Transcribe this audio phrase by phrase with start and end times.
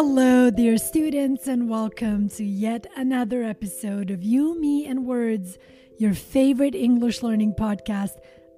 [0.00, 5.58] dear students, and welcome to yet another episode of You, Me, and Words,
[5.98, 8.12] your favorite English learning podcast.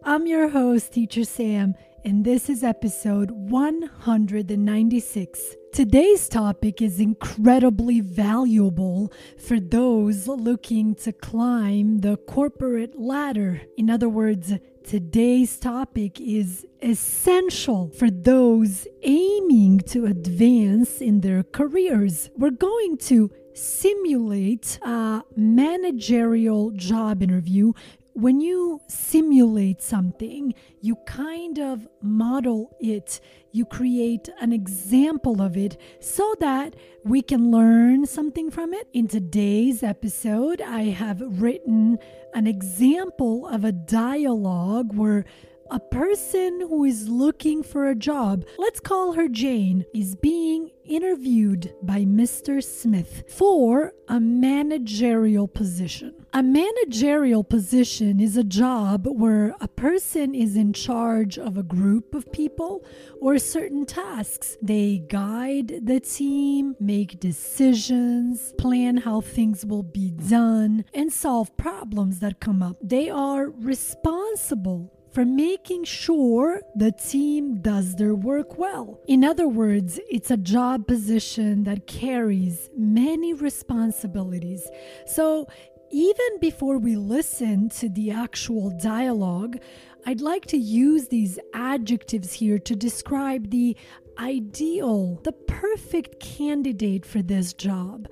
[0.05, 5.57] I'm your host, Teacher Sam, and this is episode 196.
[5.73, 13.63] Today's topic is incredibly valuable for those looking to climb the corporate ladder.
[13.77, 14.53] In other words,
[14.85, 22.31] today's topic is essential for those aiming to advance in their careers.
[22.37, 27.73] We're going to simulate a managerial job interview
[28.15, 33.21] when you simulate something, you kind of model it,
[33.53, 38.89] you create an example of it so that we can learn something from it.
[38.93, 41.99] In today's episode, I have written
[42.35, 45.25] an example of a dialogue where
[45.73, 51.73] a person who is looking for a job, let's call her Jane, is being interviewed
[51.83, 52.63] by Mr.
[52.63, 56.15] Smith for a managerial position.
[56.35, 62.15] A managerial position is a job where a person is in charge of a group
[62.15, 62.85] of people
[63.19, 64.59] or certain tasks.
[64.61, 72.19] They guide the team, make decisions, plan how things will be done, and solve problems
[72.19, 72.77] that come up.
[72.83, 79.01] They are responsible for making sure the team does their work well.
[79.07, 84.69] In other words, it's a job position that carries many responsibilities.
[85.07, 85.49] So,
[85.91, 89.59] even before we listen to the actual dialogue,
[90.07, 93.77] I'd like to use these adjectives here to describe the
[94.19, 98.09] ideal, the perfect candidate for this job.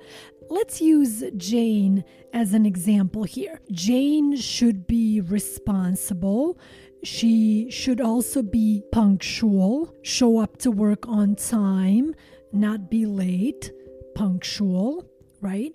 [0.49, 3.61] Let's use Jane as an example here.
[3.71, 6.59] Jane should be responsible.
[7.03, 12.13] She should also be punctual, show up to work on time,
[12.51, 13.71] not be late,
[14.13, 15.09] punctual,
[15.41, 15.73] right?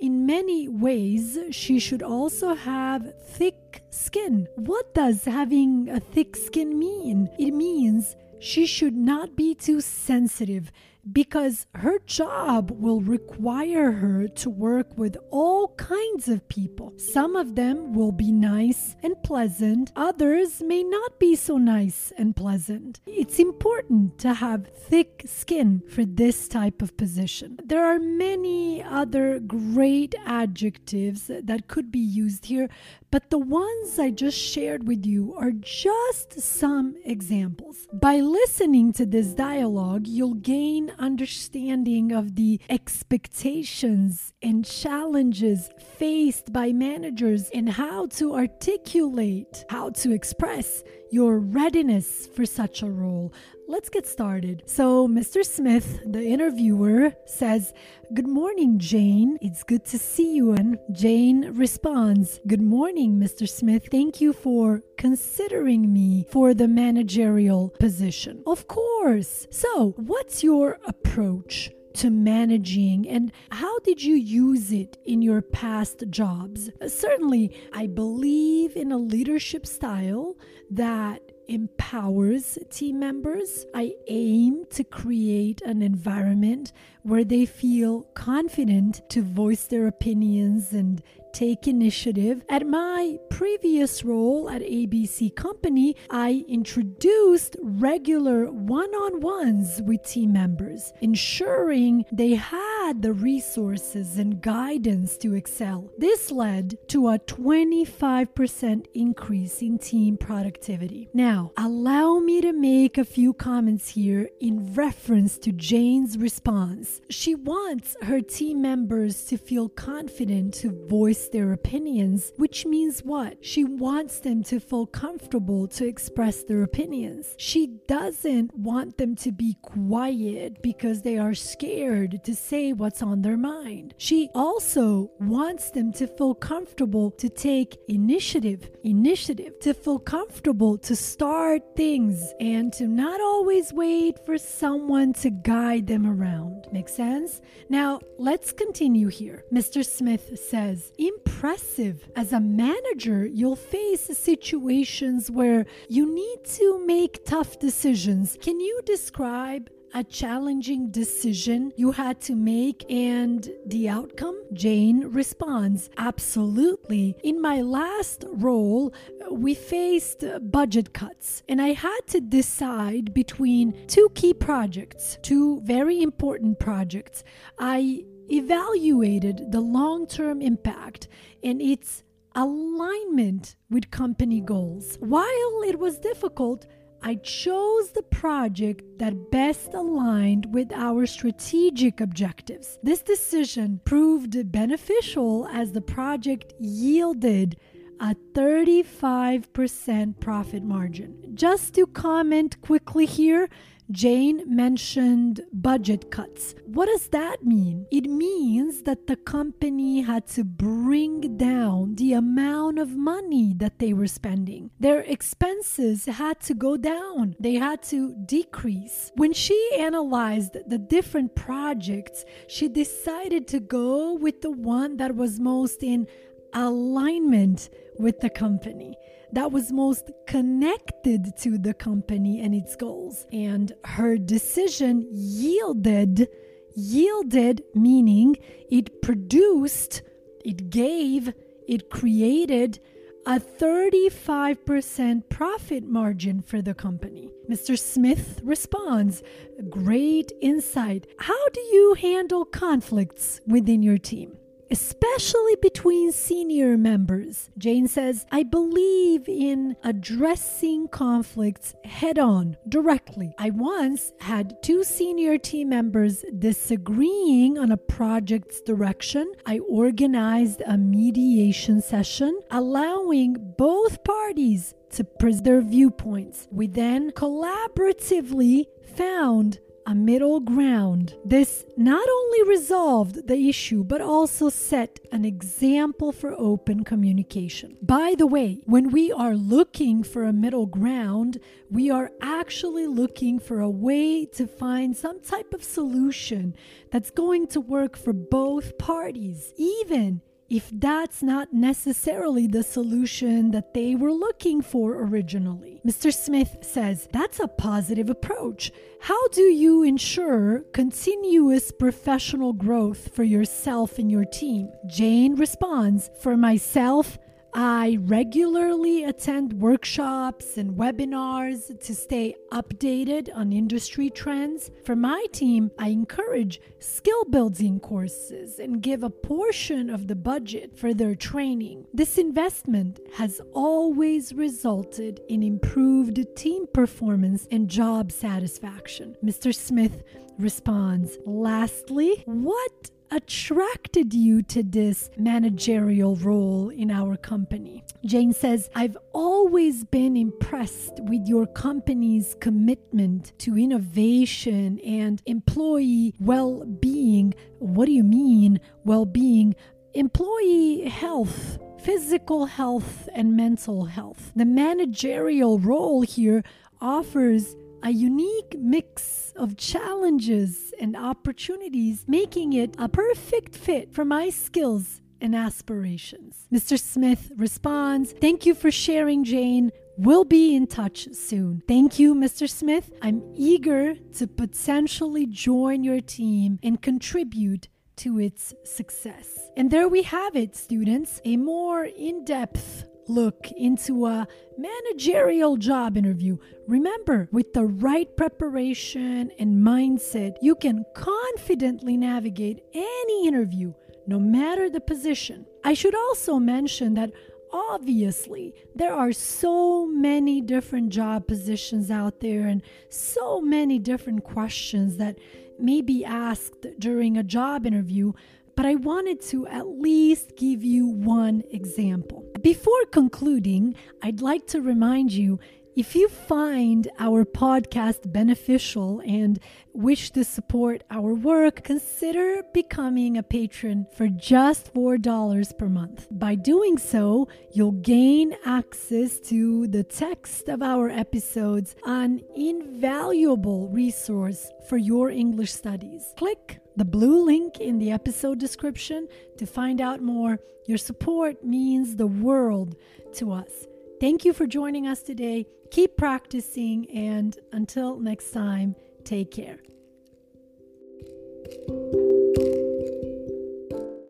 [0.00, 4.48] In many ways, she should also have thick skin.
[4.56, 7.28] What does having a thick skin mean?
[7.38, 10.72] It means she should not be too sensitive
[11.12, 16.92] because her job will require her to work with all kinds of people.
[16.96, 22.34] Some of them will be nice and pleasant, others may not be so nice and
[22.34, 23.00] pleasant.
[23.06, 27.58] It's important to have thick skin for this type of position.
[27.64, 32.68] There are many other great adjectives that could be used here,
[33.10, 37.86] but the ones I just shared with you are just some examples.
[37.92, 46.72] By listening to this dialogue, you'll gain understanding of the expectations and challenges faced by
[46.72, 50.82] managers and how to articulate, how to express
[51.14, 53.32] your readiness for such a role.
[53.68, 54.64] Let's get started.
[54.66, 55.46] So, Mr.
[55.46, 57.72] Smith, the interviewer, says,
[58.12, 59.38] Good morning, Jane.
[59.40, 60.52] It's good to see you.
[60.52, 63.48] And Jane responds, Good morning, Mr.
[63.48, 63.88] Smith.
[63.90, 68.42] Thank you for considering me for the managerial position.
[68.44, 69.46] Of course.
[69.50, 71.70] So, what's your approach?
[71.94, 76.70] To managing and how did you use it in your past jobs?
[76.86, 80.36] Certainly, I believe in a leadership style
[80.70, 83.66] that empowers team members.
[83.74, 86.72] I aim to create an environment
[87.02, 92.44] where they feel confident to voice their opinions and take initiative.
[92.48, 100.32] At my previous role at ABC Company, I introduced regular one on ones with team
[100.32, 105.90] members, ensuring they had the resources and guidance to excel.
[105.96, 111.08] This led to a 25% increase in team productivity.
[111.14, 117.00] Now, allow me to make a few comments here in reference to Jane's response.
[117.08, 123.38] She wants her team members to feel confident to voice their opinions, which means what?
[123.40, 127.34] She wants them to feel comfortable to express their opinions.
[127.38, 133.22] She doesn't want them to be quiet because they are scared to say what's on
[133.22, 133.94] their mind.
[133.98, 140.96] She also wants them to feel comfortable to take initiative, initiative, to feel comfortable to
[140.96, 146.66] start things and to not always wait for someone to guide them around.
[146.72, 147.40] Make sense?
[147.68, 149.44] Now, let's continue here.
[149.52, 149.84] Mr.
[149.84, 152.08] Smith says, impressive.
[152.16, 158.36] As a manager, you'll face situations where you need to make tough decisions.
[158.40, 164.36] Can you describe a challenging decision you had to make and the outcome?
[164.52, 167.16] Jane responds, Absolutely.
[167.22, 168.92] In my last role,
[169.30, 176.02] we faced budget cuts, and I had to decide between two key projects, two very
[176.02, 177.22] important projects.
[177.58, 181.08] I evaluated the long term impact
[181.42, 182.02] and its
[182.34, 184.96] alignment with company goals.
[185.00, 186.66] While it was difficult,
[187.06, 192.78] I chose the project that best aligned with our strategic objectives.
[192.82, 197.58] This decision proved beneficial as the project yielded
[198.00, 201.32] a 35% profit margin.
[201.34, 203.48] Just to comment quickly here,
[203.90, 206.54] Jane mentioned budget cuts.
[206.64, 207.86] What does that mean?
[207.90, 213.92] It means that the company had to bring down the amount of money that they
[213.92, 214.70] were spending.
[214.80, 219.12] Their expenses had to go down, they had to decrease.
[219.16, 225.38] When she analyzed the different projects, she decided to go with the one that was
[225.38, 226.06] most in
[226.54, 227.68] alignment
[227.98, 228.96] with the company
[229.34, 233.26] that was most connected to the company and its goals.
[233.32, 236.28] And her decision yielded,
[236.76, 238.36] yielded meaning
[238.70, 240.02] it produced,
[240.44, 241.32] it gave,
[241.66, 242.78] it created
[243.26, 247.32] a 35% profit margin for the company.
[247.50, 247.78] Mr.
[247.78, 249.22] Smith responds,
[249.70, 251.06] Great insight.
[251.18, 254.36] How do you handle conflicts within your team?
[254.70, 257.50] Especially between senior members.
[257.58, 263.34] Jane says, I believe in addressing conflicts head on, directly.
[263.38, 269.32] I once had two senior team members disagreeing on a project's direction.
[269.46, 276.48] I organized a mediation session, allowing both parties to present their viewpoints.
[276.50, 281.14] We then collaboratively found a middle ground.
[281.24, 287.76] This not only resolved the issue, but also set an example for open communication.
[287.82, 291.38] By the way, when we are looking for a middle ground,
[291.70, 296.54] we are actually looking for a way to find some type of solution
[296.90, 303.74] that's going to work for both parties, even if that's not necessarily the solution that
[303.74, 305.80] they were looking for originally.
[305.86, 306.12] Mr.
[306.12, 308.70] Smith says that's a positive approach.
[309.00, 314.70] How do you ensure continuous professional growth for yourself and your team?
[314.86, 317.18] Jane responds, For myself,
[317.56, 324.72] I regularly attend workshops and webinars to stay updated on industry trends.
[324.84, 330.76] For my team, I encourage skill building courses and give a portion of the budget
[330.76, 331.86] for their training.
[331.94, 339.14] This investment has always resulted in improved team performance and job satisfaction.
[339.24, 339.54] Mr.
[339.54, 340.02] Smith
[340.40, 347.84] responds Lastly, what attracted you to this managerial role in our company?
[348.04, 356.64] Jane says, I've always been impressed with your company's commitment to innovation and employee well
[356.64, 357.34] being.
[357.60, 359.54] What do you mean, well being?
[359.94, 364.32] Employee health physical health and mental health.
[364.34, 366.42] The managerial role here
[366.80, 367.54] offers
[367.84, 375.02] a unique mix of challenges and opportunities, making it a perfect fit for my skills
[375.20, 376.48] and aspirations.
[376.52, 376.80] Mr.
[376.80, 379.70] Smith responds, Thank you for sharing, Jane.
[379.96, 381.62] We'll be in touch soon.
[381.68, 382.48] Thank you, Mr.
[382.48, 382.90] Smith.
[383.02, 389.50] I'm eager to potentially join your team and contribute to its success.
[389.56, 395.96] And there we have it, students a more in depth look into a managerial job
[395.96, 396.38] interview.
[396.66, 403.72] Remember, with the right preparation and mindset, you can confidently navigate any interview,
[404.06, 405.46] no matter the position.
[405.64, 407.12] I should also mention that
[407.52, 414.96] obviously there are so many different job positions out there and so many different questions
[414.96, 415.18] that
[415.58, 418.12] may be asked during a job interview
[418.56, 422.24] but I wanted to at least give you one example.
[422.40, 425.38] Before concluding, I'd like to remind you
[425.76, 429.40] if you find our podcast beneficial and
[429.72, 436.06] wish to support our work, consider becoming a patron for just $4 per month.
[436.12, 444.52] By doing so, you'll gain access to the text of our episodes, an invaluable resource
[444.68, 446.14] for your English studies.
[446.16, 450.38] Click the blue link in the episode description to find out more.
[450.66, 452.76] Your support means the world
[453.14, 453.66] to us.
[454.00, 455.46] Thank you for joining us today.
[455.74, 459.58] Keep practicing, and until next time, take care.